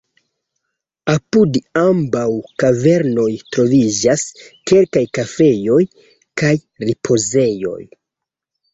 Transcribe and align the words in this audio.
Apud 1.11 1.59
ambaŭ 1.81 2.23
kavernoj 2.63 3.27
troviĝas 3.57 4.27
kelkaj 4.73 5.07
kafejoj 5.21 5.81
kaj 6.45 6.55
ripozejoj. 6.91 7.81